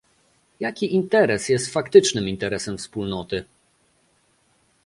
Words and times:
Jaki 0.59 0.93
interes 0.95 1.49
jest 1.49 1.73
faktycznym 1.73 2.27
interesem 2.27 2.77
Wspólnoty? 2.77 3.45